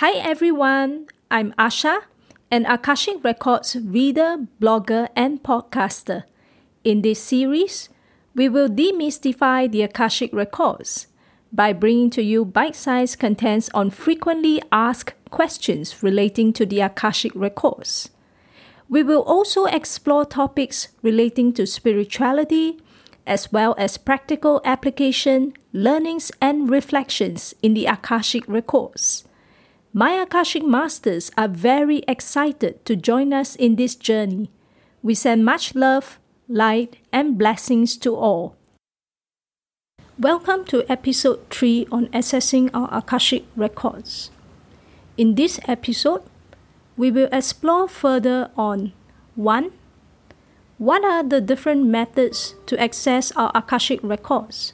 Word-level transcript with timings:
Hi 0.00 0.12
everyone, 0.12 1.08
I'm 1.30 1.52
Asha, 1.58 2.04
an 2.50 2.64
Akashic 2.64 3.22
Records 3.22 3.76
reader, 3.76 4.46
blogger, 4.58 5.10
and 5.14 5.42
podcaster. 5.42 6.22
In 6.82 7.02
this 7.02 7.22
series, 7.22 7.90
we 8.34 8.48
will 8.48 8.70
demystify 8.70 9.70
the 9.70 9.82
Akashic 9.82 10.32
Records 10.32 11.06
by 11.52 11.74
bringing 11.74 12.08
to 12.12 12.22
you 12.22 12.46
bite 12.46 12.76
sized 12.76 13.18
contents 13.18 13.68
on 13.74 13.90
frequently 13.90 14.62
asked 14.72 15.12
questions 15.28 16.02
relating 16.02 16.54
to 16.54 16.64
the 16.64 16.80
Akashic 16.80 17.32
Records. 17.34 18.08
We 18.88 19.02
will 19.02 19.20
also 19.20 19.66
explore 19.66 20.24
topics 20.24 20.88
relating 21.02 21.52
to 21.52 21.66
spirituality, 21.66 22.80
as 23.26 23.52
well 23.52 23.74
as 23.76 23.98
practical 23.98 24.62
application, 24.64 25.52
learnings, 25.74 26.32
and 26.40 26.70
reflections 26.70 27.54
in 27.62 27.74
the 27.74 27.84
Akashic 27.84 28.48
Records. 28.48 29.24
My 29.92 30.12
Akashic 30.12 30.62
Masters 30.62 31.32
are 31.36 31.48
very 31.48 32.04
excited 32.06 32.84
to 32.84 32.94
join 32.94 33.32
us 33.32 33.56
in 33.56 33.74
this 33.74 33.96
journey. 33.96 34.48
We 35.02 35.16
send 35.16 35.44
much 35.44 35.74
love, 35.74 36.20
light, 36.48 36.98
and 37.12 37.36
blessings 37.36 37.96
to 38.06 38.14
all. 38.14 38.54
Welcome 40.16 40.64
to 40.66 40.88
episode 40.88 41.40
3 41.50 41.88
on 41.90 42.06
accessing 42.14 42.70
our 42.72 42.88
Akashic 42.96 43.42
records. 43.56 44.30
In 45.16 45.34
this 45.34 45.58
episode, 45.66 46.22
we 46.96 47.10
will 47.10 47.28
explore 47.32 47.88
further 47.88 48.52
on 48.56 48.92
1. 49.34 49.72
What 50.78 51.02
are 51.02 51.24
the 51.24 51.40
different 51.40 51.86
methods 51.86 52.54
to 52.66 52.80
access 52.80 53.32
our 53.32 53.50
Akashic 53.56 53.98
records? 54.04 54.72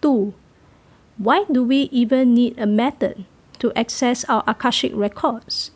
2. 0.00 0.32
Why 1.18 1.44
do 1.44 1.62
we 1.62 1.92
even 1.92 2.32
need 2.32 2.58
a 2.58 2.64
method 2.66 3.26
to 3.62 3.72
access 3.78 4.24
our 4.24 4.42
Akashic 4.48 4.90
records? 4.92 5.70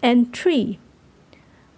And 0.00 0.32
3. 0.32 0.78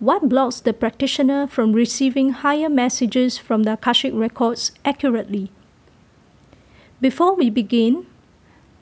What 0.01 0.29
blocks 0.29 0.61
the 0.61 0.75
practitioner 0.75 1.47
from 1.47 1.73
receiving 1.73 2.31
higher 2.31 2.69
messages 2.69 3.39
from 3.39 3.63
the 3.63 3.73
Akashic 3.73 4.13
records 4.15 4.71
accurately? 4.85 5.51
Before 7.01 7.35
we 7.35 7.49
begin, 7.49 8.07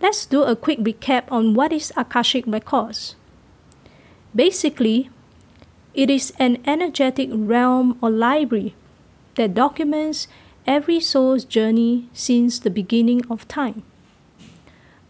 let's 0.02 0.26
do 0.26 0.42
a 0.42 0.56
quick 0.56 0.80
recap 0.80 1.30
on 1.30 1.54
what 1.54 1.72
is 1.72 1.92
Akashic 1.96 2.44
records. 2.44 3.14
Basically, 4.34 5.08
it 5.94 6.10
is 6.10 6.32
an 6.40 6.58
energetic 6.66 7.30
realm 7.32 7.98
or 8.02 8.10
library 8.10 8.74
that 9.36 9.54
documents 9.54 10.26
every 10.66 10.98
soul's 10.98 11.44
journey 11.44 12.10
since 12.12 12.58
the 12.58 12.70
beginning 12.70 13.22
of 13.30 13.46
time. 13.46 13.84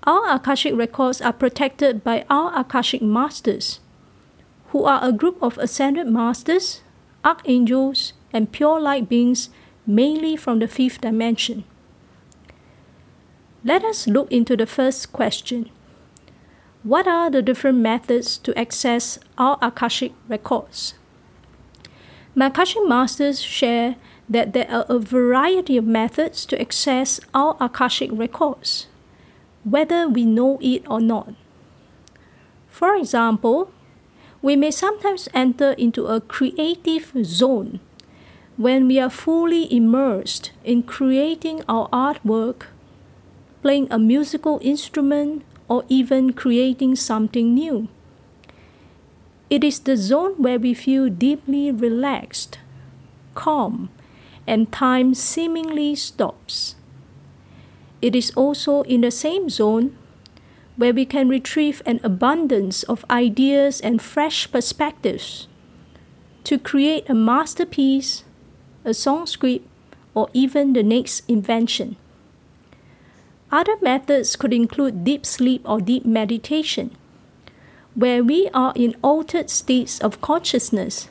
Our 0.06 0.36
Akashic 0.36 0.76
records 0.76 1.20
are 1.20 1.32
protected 1.32 2.04
by 2.04 2.24
our 2.30 2.56
Akashic 2.56 3.02
masters, 3.02 3.80
who 4.68 4.84
are 4.84 5.00
a 5.02 5.12
group 5.12 5.36
of 5.42 5.58
ascended 5.58 6.06
masters, 6.06 6.82
archangels, 7.24 8.12
and 8.32 8.52
pure 8.52 8.80
light 8.80 9.08
beings, 9.08 9.50
mainly 9.84 10.36
from 10.36 10.60
the 10.60 10.68
fifth 10.68 11.00
dimension. 11.00 11.64
Let 13.64 13.84
us 13.84 14.06
look 14.06 14.30
into 14.30 14.56
the 14.56 14.66
first 14.66 15.12
question 15.12 15.70
what 16.86 17.08
are 17.08 17.28
the 17.28 17.42
different 17.42 17.78
methods 17.78 18.38
to 18.38 18.56
access 18.56 19.18
our 19.36 19.58
Akashic 19.60 20.12
records? 20.28 20.94
My 22.32 22.46
Akashic 22.46 22.86
Masters 22.86 23.42
share 23.42 23.96
that 24.28 24.52
there 24.52 24.70
are 24.70 24.86
a 24.88 25.00
variety 25.00 25.76
of 25.76 25.84
methods 25.84 26.46
to 26.46 26.60
access 26.60 27.18
our 27.34 27.56
Akashic 27.58 28.10
records, 28.12 28.86
whether 29.66 30.08
we 30.08 30.24
know 30.24 30.58
it 30.62 30.84
or 30.88 31.00
not. 31.00 31.34
For 32.68 32.94
example, 32.94 33.72
we 34.40 34.54
may 34.54 34.70
sometimes 34.70 35.28
enter 35.34 35.72
into 35.72 36.06
a 36.06 36.20
creative 36.20 37.10
zone 37.24 37.80
when 38.56 38.86
we 38.86 39.00
are 39.00 39.10
fully 39.10 39.66
immersed 39.74 40.52
in 40.62 40.84
creating 40.84 41.62
our 41.68 41.88
artwork, 41.90 42.66
playing 43.60 43.88
a 43.90 43.98
musical 43.98 44.60
instrument, 44.62 45.42
or 45.68 45.84
even 45.88 46.32
creating 46.32 46.94
something 46.94 47.52
new. 47.52 47.88
It 49.50 49.64
is 49.64 49.80
the 49.80 49.96
zone 49.96 50.34
where 50.38 50.60
we 50.60 50.74
feel 50.74 51.08
deeply 51.08 51.72
relaxed, 51.72 52.60
calm, 53.34 53.90
and 54.46 54.70
time 54.70 55.12
seemingly 55.12 55.96
stops. 55.96 56.75
It 58.06 58.14
is 58.14 58.30
also 58.36 58.82
in 58.82 59.00
the 59.00 59.10
same 59.10 59.50
zone 59.50 59.98
where 60.76 60.92
we 60.92 61.04
can 61.04 61.28
retrieve 61.28 61.82
an 61.84 61.98
abundance 62.04 62.84
of 62.84 63.04
ideas 63.10 63.80
and 63.80 64.00
fresh 64.00 64.48
perspectives 64.52 65.48
to 66.44 66.56
create 66.56 67.10
a 67.10 67.14
masterpiece, 67.14 68.22
a 68.84 68.94
song 68.94 69.26
script, 69.26 69.66
or 70.14 70.28
even 70.32 70.72
the 70.72 70.84
next 70.84 71.24
invention. 71.26 71.96
Other 73.50 73.74
methods 73.82 74.36
could 74.36 74.52
include 74.52 75.02
deep 75.02 75.26
sleep 75.26 75.62
or 75.64 75.80
deep 75.80 76.06
meditation, 76.06 76.96
where 77.96 78.22
we 78.22 78.48
are 78.54 78.72
in 78.76 78.94
altered 79.02 79.50
states 79.50 79.98
of 79.98 80.20
consciousness, 80.20 81.08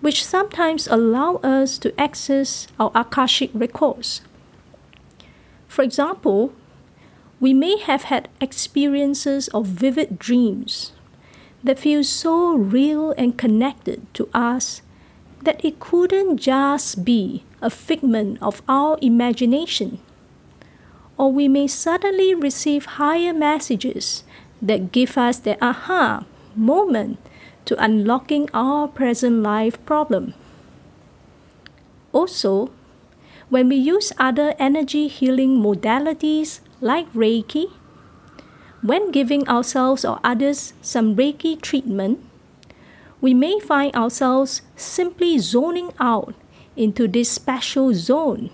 which 0.00 0.26
sometimes 0.26 0.88
allow 0.88 1.36
us 1.36 1.78
to 1.78 1.94
access 2.00 2.66
our 2.80 2.90
Akashic 2.96 3.50
records. 3.54 4.22
For 5.70 5.82
example, 5.82 6.52
we 7.38 7.54
may 7.54 7.78
have 7.78 8.10
had 8.10 8.28
experiences 8.40 9.46
of 9.54 9.66
vivid 9.66 10.18
dreams 10.18 10.90
that 11.62 11.78
feel 11.78 12.02
so 12.02 12.56
real 12.56 13.12
and 13.12 13.38
connected 13.38 14.02
to 14.14 14.28
us 14.34 14.82
that 15.44 15.64
it 15.64 15.78
couldn't 15.78 16.38
just 16.38 17.04
be 17.04 17.44
a 17.62 17.70
figment 17.70 18.42
of 18.42 18.62
our 18.68 18.98
imagination 19.00 20.00
or 21.16 21.30
we 21.30 21.46
may 21.46 21.68
suddenly 21.68 22.34
receive 22.34 22.96
higher 22.96 23.32
messages 23.32 24.24
that 24.60 24.90
give 24.90 25.16
us 25.16 25.38
the 25.38 25.54
aha 25.62 26.24
moment 26.56 27.18
to 27.66 27.76
unlocking 27.76 28.48
our 28.52 28.88
present 28.88 29.42
life 29.42 29.78
problem. 29.84 30.34
Also, 32.12 32.72
when 33.50 33.68
we 33.68 33.76
use 33.76 34.12
other 34.18 34.54
energy 34.58 35.08
healing 35.08 35.58
modalities 35.58 36.60
like 36.80 37.12
Reiki, 37.12 37.70
when 38.80 39.10
giving 39.10 39.46
ourselves 39.48 40.04
or 40.04 40.18
others 40.24 40.72
some 40.80 41.16
Reiki 41.16 41.60
treatment, 41.60 42.20
we 43.20 43.34
may 43.34 43.60
find 43.60 43.94
ourselves 43.94 44.62
simply 44.76 45.36
zoning 45.38 45.92
out 46.00 46.34
into 46.76 47.06
this 47.06 47.30
special 47.30 47.92
zone 47.92 48.48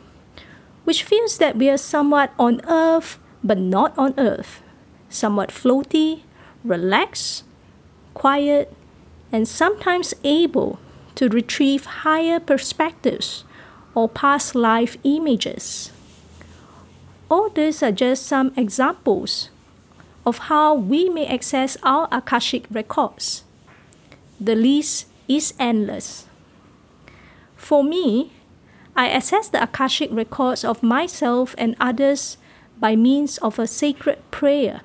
which 0.86 1.02
feels 1.02 1.38
that 1.38 1.56
we 1.56 1.68
are 1.68 1.76
somewhat 1.76 2.32
on 2.38 2.60
earth 2.68 3.18
but 3.42 3.58
not 3.58 3.92
on 3.98 4.14
earth, 4.16 4.62
somewhat 5.08 5.50
floaty, 5.50 6.22
relaxed, 6.64 7.42
quiet, 8.14 8.72
and 9.32 9.46
sometimes 9.46 10.14
able 10.22 10.78
to 11.16 11.28
retrieve 11.28 11.84
higher 12.06 12.38
perspectives 12.38 13.44
or 13.96 14.08
past 14.10 14.54
life 14.54 14.98
images. 15.04 15.90
All 17.30 17.48
these 17.48 17.82
are 17.82 17.90
just 17.90 18.26
some 18.26 18.52
examples 18.54 19.48
of 20.26 20.38
how 20.52 20.74
we 20.74 21.08
may 21.08 21.26
access 21.26 21.78
our 21.82 22.06
Akashic 22.12 22.66
records. 22.70 23.42
The 24.38 24.54
list 24.54 25.06
is 25.26 25.54
endless. 25.58 26.26
For 27.56 27.82
me, 27.82 28.32
I 28.94 29.08
access 29.08 29.48
the 29.48 29.62
Akashic 29.62 30.10
records 30.12 30.62
of 30.62 30.82
myself 30.82 31.54
and 31.56 31.74
others 31.80 32.36
by 32.78 32.96
means 32.96 33.38
of 33.38 33.58
a 33.58 33.66
sacred 33.66 34.18
prayer. 34.30 34.82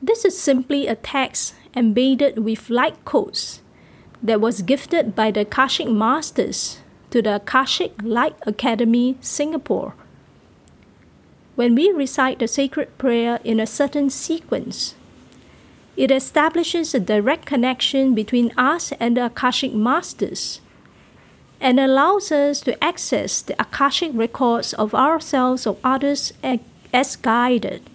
This 0.00 0.24
is 0.24 0.38
simply 0.38 0.86
a 0.86 0.94
text 0.94 1.54
embedded 1.74 2.38
with 2.38 2.70
light 2.70 3.04
codes 3.04 3.62
that 4.22 4.40
was 4.40 4.62
gifted 4.62 5.16
by 5.16 5.32
the 5.32 5.40
Akashic 5.40 5.88
Masters 5.88 6.78
to 7.14 7.22
the 7.22 7.36
Akashic 7.36 7.92
Light 8.02 8.34
Academy, 8.42 9.16
Singapore. 9.20 9.94
When 11.54 11.76
we 11.76 11.92
recite 11.92 12.40
the 12.40 12.48
sacred 12.48 12.98
prayer 12.98 13.38
in 13.44 13.60
a 13.60 13.68
certain 13.68 14.10
sequence, 14.10 14.96
it 15.96 16.10
establishes 16.10 16.92
a 16.92 16.98
direct 16.98 17.46
connection 17.46 18.16
between 18.16 18.50
us 18.58 18.90
and 18.98 19.16
the 19.16 19.26
Akashic 19.26 19.72
Masters 19.72 20.60
and 21.60 21.78
allows 21.78 22.32
us 22.32 22.60
to 22.62 22.82
access 22.82 23.42
the 23.42 23.54
Akashic 23.62 24.10
records 24.12 24.72
of 24.72 24.92
ourselves 24.92 25.68
or 25.68 25.76
others 25.84 26.32
as 26.92 27.14
guided. 27.14 27.88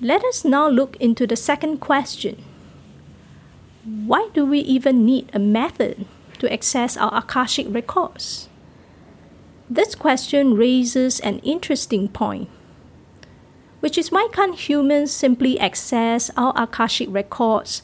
Let 0.00 0.24
us 0.24 0.42
now 0.42 0.70
look 0.70 0.96
into 0.96 1.26
the 1.26 1.36
second 1.36 1.80
question. 1.80 2.42
Why 3.84 4.30
do 4.32 4.46
we 4.46 4.60
even 4.60 5.04
need 5.04 5.28
a 5.34 5.38
method 5.38 6.06
to 6.40 6.52
access 6.52 6.96
our 6.96 7.14
Akashic 7.16 7.66
records? 7.70 8.48
This 9.68 9.94
question 9.94 10.54
raises 10.54 11.20
an 11.20 11.38
interesting 11.40 12.08
point. 12.08 12.48
Which 13.78 13.96
is 13.96 14.10
why 14.10 14.28
can't 14.32 14.58
humans 14.58 15.12
simply 15.12 15.58
access 15.60 16.30
our 16.36 16.52
Akashic 16.56 17.08
records, 17.10 17.82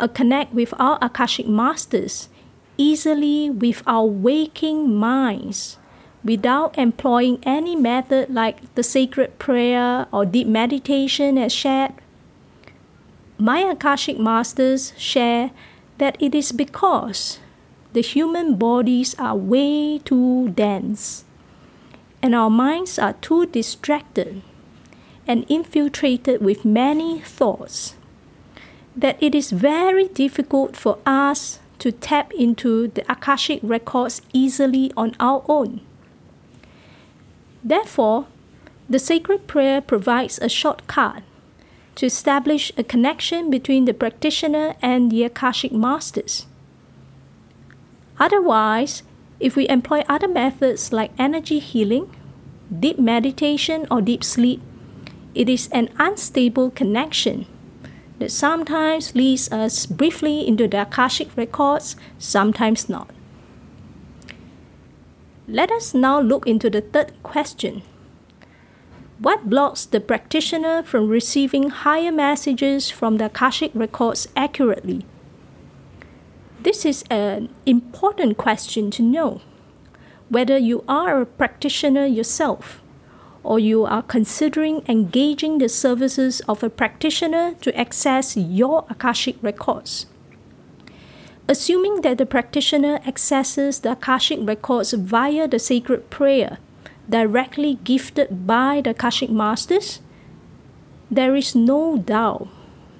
or 0.00 0.04
uh, 0.04 0.08
connect 0.08 0.54
with 0.54 0.72
our 0.78 0.98
Akashic 1.02 1.46
masters 1.48 2.28
easily 2.76 3.50
with 3.50 3.82
our 3.86 4.06
waking 4.06 4.94
minds 4.94 5.78
without 6.24 6.76
employing 6.78 7.38
any 7.44 7.76
method 7.76 8.32
like 8.32 8.74
the 8.74 8.82
sacred 8.82 9.38
prayer 9.38 10.06
or 10.12 10.24
deep 10.24 10.46
meditation 10.46 11.36
as 11.36 11.52
shared? 11.52 11.92
My 13.38 13.58
Akashic 13.60 14.18
masters 14.18 14.92
share 14.96 15.50
that 15.98 16.16
it 16.20 16.34
is 16.34 16.52
because 16.52 17.38
the 17.94 18.02
human 18.02 18.56
bodies 18.56 19.14
are 19.20 19.36
way 19.36 19.98
too 20.00 20.48
dense 20.50 21.24
and 22.20 22.34
our 22.34 22.50
minds 22.50 22.98
are 22.98 23.12
too 23.20 23.46
distracted 23.46 24.42
and 25.28 25.46
infiltrated 25.48 26.40
with 26.40 26.64
many 26.64 27.20
thoughts 27.20 27.94
that 28.96 29.16
it 29.22 29.32
is 29.32 29.52
very 29.52 30.08
difficult 30.08 30.76
for 30.76 30.98
us 31.06 31.60
to 31.78 31.92
tap 31.92 32.32
into 32.32 32.88
the 32.88 33.04
Akashic 33.10 33.60
records 33.62 34.22
easily 34.32 34.92
on 34.96 35.14
our 35.20 35.44
own. 35.48 35.80
Therefore, 37.62 38.26
the 38.88 38.98
sacred 38.98 39.46
prayer 39.46 39.80
provides 39.80 40.38
a 40.38 40.48
shortcut 40.48 41.22
to 41.94 42.06
establish 42.06 42.72
a 42.76 42.82
connection 42.82 43.50
between 43.50 43.84
the 43.84 43.94
practitioner 43.94 44.74
and 44.82 45.12
the 45.12 45.22
Akashic 45.22 45.72
masters. 45.72 46.46
Otherwise, 48.18 49.02
if 49.40 49.56
we 49.56 49.68
employ 49.68 50.04
other 50.08 50.28
methods 50.28 50.92
like 50.92 51.10
energy 51.18 51.58
healing, 51.58 52.10
deep 52.70 52.98
meditation, 52.98 53.86
or 53.90 54.00
deep 54.00 54.22
sleep, 54.22 54.62
it 55.34 55.48
is 55.48 55.68
an 55.68 55.88
unstable 55.98 56.70
connection 56.70 57.46
that 58.18 58.30
sometimes 58.30 59.14
leads 59.14 59.50
us 59.50 59.86
briefly 59.86 60.46
into 60.46 60.68
the 60.68 60.82
Akashic 60.82 61.36
records, 61.36 61.96
sometimes 62.18 62.88
not. 62.88 63.10
Let 65.48 65.70
us 65.70 65.92
now 65.92 66.20
look 66.20 66.46
into 66.46 66.70
the 66.70 66.80
third 66.80 67.12
question. 67.22 67.82
What 69.18 69.50
blocks 69.50 69.84
the 69.84 70.00
practitioner 70.00 70.82
from 70.82 71.08
receiving 71.08 71.70
higher 71.70 72.12
messages 72.12 72.90
from 72.90 73.18
the 73.18 73.26
Akashic 73.26 73.72
records 73.74 74.28
accurately? 74.36 75.04
This 76.64 76.86
is 76.86 77.04
an 77.10 77.50
important 77.66 78.38
question 78.38 78.90
to 78.92 79.02
know. 79.02 79.42
Whether 80.30 80.56
you 80.56 80.82
are 80.88 81.20
a 81.20 81.26
practitioner 81.26 82.06
yourself 82.06 82.80
or 83.42 83.58
you 83.58 83.84
are 83.84 84.00
considering 84.00 84.82
engaging 84.88 85.58
the 85.58 85.68
services 85.68 86.40
of 86.48 86.62
a 86.62 86.70
practitioner 86.70 87.52
to 87.60 87.78
access 87.78 88.34
your 88.34 88.86
Akashic 88.88 89.36
records. 89.42 90.06
Assuming 91.46 92.00
that 92.00 92.16
the 92.16 92.24
practitioner 92.24 92.98
accesses 93.06 93.80
the 93.80 93.92
Akashic 93.92 94.38
records 94.40 94.94
via 94.94 95.46
the 95.46 95.58
sacred 95.58 96.08
prayer 96.08 96.56
directly 97.10 97.74
gifted 97.84 98.46
by 98.46 98.80
the 98.80 98.92
Akashic 98.92 99.28
masters, 99.28 100.00
there 101.10 101.36
is 101.36 101.54
no 101.54 101.98
doubt 101.98 102.48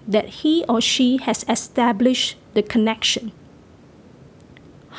that 0.06 0.44
he 0.44 0.66
or 0.68 0.82
she 0.82 1.16
has 1.16 1.46
established 1.48 2.36
the 2.52 2.62
connection. 2.62 3.32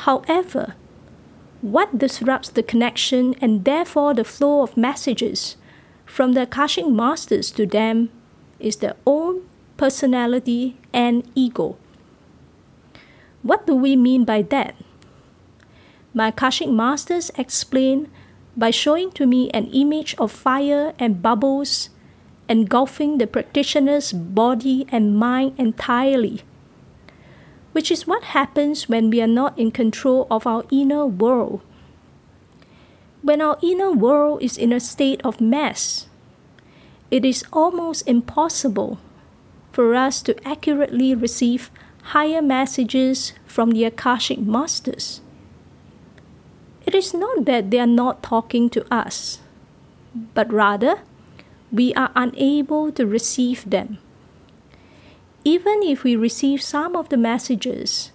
However, 0.04 0.74
what 1.62 1.98
disrupts 1.98 2.50
the 2.50 2.62
connection 2.62 3.34
and 3.40 3.64
therefore 3.64 4.12
the 4.12 4.24
flow 4.24 4.60
of 4.60 4.76
messages 4.76 5.56
from 6.04 6.32
the 6.32 6.42
Akashic 6.42 6.86
masters 6.86 7.50
to 7.52 7.66
them 7.66 8.10
is 8.60 8.76
their 8.76 8.94
own 9.06 9.48
personality 9.76 10.76
and 10.92 11.24
ego. 11.34 11.76
What 13.42 13.66
do 13.66 13.74
we 13.74 13.96
mean 13.96 14.24
by 14.24 14.42
that? 14.42 14.76
My 16.12 16.28
Akashic 16.28 16.68
masters 16.68 17.30
explain 17.38 18.08
by 18.56 18.70
showing 18.70 19.10
to 19.12 19.26
me 19.26 19.50
an 19.50 19.66
image 19.72 20.14
of 20.18 20.30
fire 20.30 20.94
and 20.98 21.22
bubbles 21.22 21.90
engulfing 22.48 23.18
the 23.18 23.26
practitioner's 23.26 24.12
body 24.12 24.86
and 24.92 25.16
mind 25.16 25.54
entirely 25.58 26.42
which 27.76 27.90
is 27.90 28.06
what 28.06 28.32
happens 28.32 28.88
when 28.88 29.10
we 29.10 29.20
are 29.20 29.26
not 29.26 29.52
in 29.58 29.70
control 29.70 30.26
of 30.30 30.46
our 30.46 30.64
inner 30.70 31.04
world. 31.04 31.60
When 33.20 33.42
our 33.42 33.58
inner 33.62 33.92
world 33.92 34.42
is 34.42 34.56
in 34.56 34.72
a 34.72 34.80
state 34.80 35.20
of 35.22 35.42
mess, 35.42 36.06
it 37.10 37.22
is 37.22 37.44
almost 37.52 38.08
impossible 38.08 38.98
for 39.72 39.94
us 39.94 40.22
to 40.22 40.32
accurately 40.48 41.14
receive 41.14 41.70
higher 42.16 42.40
messages 42.40 43.34
from 43.44 43.72
the 43.72 43.84
Akashic 43.84 44.38
Masters. 44.38 45.20
It 46.86 46.94
is 46.94 47.12
not 47.12 47.44
that 47.44 47.70
they 47.70 47.78
are 47.78 47.86
not 47.86 48.22
talking 48.22 48.70
to 48.70 48.86
us, 48.90 49.40
but 50.32 50.50
rather 50.50 51.00
we 51.70 51.92
are 51.92 52.10
unable 52.16 52.90
to 52.92 53.04
receive 53.04 53.68
them 53.68 53.98
even 55.46 55.80
if 55.84 56.02
we 56.02 56.16
receive 56.16 56.60
some 56.60 56.96
of 56.96 57.08
the 57.08 57.16
messages, 57.16 58.10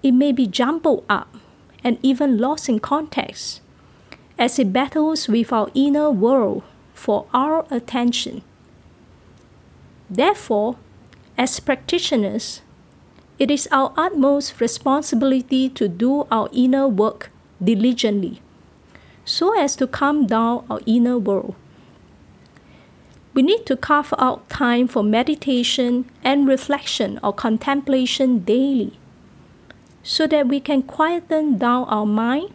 it 0.00 0.12
may 0.12 0.30
be 0.30 0.46
jumbled 0.46 1.04
up 1.08 1.34
and 1.82 1.98
even 2.02 2.38
lost 2.38 2.68
in 2.68 2.78
context 2.78 3.60
as 4.38 4.60
it 4.60 4.72
battles 4.72 5.26
with 5.26 5.52
our 5.52 5.68
inner 5.74 6.08
world 6.08 6.62
for 6.94 7.26
our 7.34 7.66
attention. 7.68 8.42
Therefore, 10.08 10.76
as 11.36 11.58
practitioners, 11.58 12.62
it 13.40 13.50
is 13.50 13.66
our 13.72 13.92
utmost 13.96 14.60
responsibility 14.60 15.68
to 15.70 15.88
do 15.88 16.28
our 16.30 16.48
inner 16.52 16.86
work 16.86 17.32
diligently 17.60 18.40
so 19.24 19.52
as 19.58 19.74
to 19.74 19.88
calm 19.88 20.28
down 20.28 20.64
our 20.70 20.80
inner 20.86 21.18
world 21.18 21.56
we 23.38 23.42
need 23.42 23.64
to 23.64 23.76
carve 23.76 24.12
out 24.18 24.48
time 24.50 24.88
for 24.88 25.04
meditation 25.04 26.10
and 26.24 26.48
reflection 26.48 27.20
or 27.22 27.32
contemplation 27.32 28.40
daily 28.40 28.98
so 30.02 30.26
that 30.26 30.48
we 30.48 30.58
can 30.58 30.82
quieten 30.82 31.56
down 31.56 31.84
our 31.84 32.04
mind, 32.04 32.52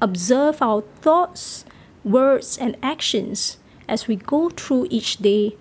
observe 0.00 0.62
our 0.62 0.80
thoughts, 1.02 1.66
words, 2.02 2.56
and 2.56 2.78
actions 2.82 3.58
as 3.86 4.08
we 4.08 4.16
go 4.16 4.48
through 4.48 4.86
each 4.88 5.18
day, 5.18 5.54